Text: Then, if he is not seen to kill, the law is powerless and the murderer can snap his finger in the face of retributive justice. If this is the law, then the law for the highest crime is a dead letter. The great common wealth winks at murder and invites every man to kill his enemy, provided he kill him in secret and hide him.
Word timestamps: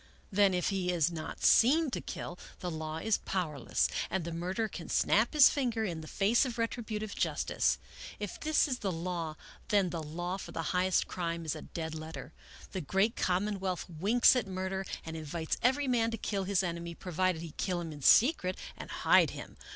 Then, 0.31 0.55
if 0.55 0.69
he 0.69 0.89
is 0.91 1.11
not 1.11 1.43
seen 1.43 1.91
to 1.91 2.01
kill, 2.01 2.39
the 2.59 2.71
law 2.71 2.97
is 2.97 3.19
powerless 3.19 3.87
and 4.09 4.23
the 4.25 4.31
murderer 4.31 4.67
can 4.67 4.89
snap 4.89 5.33
his 5.33 5.51
finger 5.51 5.83
in 5.85 6.01
the 6.01 6.07
face 6.07 6.43
of 6.43 6.57
retributive 6.57 7.13
justice. 7.13 7.77
If 8.17 8.39
this 8.39 8.67
is 8.67 8.79
the 8.79 8.91
law, 8.91 9.35
then 9.67 9.91
the 9.91 10.01
law 10.01 10.37
for 10.37 10.53
the 10.53 10.63
highest 10.73 11.05
crime 11.07 11.45
is 11.45 11.55
a 11.55 11.61
dead 11.61 11.93
letter. 11.93 12.33
The 12.71 12.81
great 12.81 13.15
common 13.15 13.59
wealth 13.59 13.85
winks 13.87 14.35
at 14.35 14.47
murder 14.47 14.85
and 15.05 15.15
invites 15.15 15.57
every 15.61 15.87
man 15.87 16.09
to 16.09 16.17
kill 16.17 16.45
his 16.45 16.63
enemy, 16.63 16.95
provided 16.95 17.43
he 17.43 17.51
kill 17.57 17.79
him 17.79 17.91
in 17.91 18.01
secret 18.01 18.57
and 18.75 18.89
hide 18.89 19.29
him. 19.29 19.55